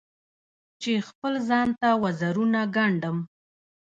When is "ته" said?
1.79-1.89